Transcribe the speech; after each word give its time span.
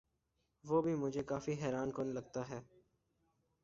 وہ 0.63 0.81
بھی 0.81 0.95
مجھے 0.95 1.23
کافی 1.23 1.53
حیران 1.53 1.91
کن 1.91 2.07
لگتا 2.07 2.49
ہے۔ 2.49 2.61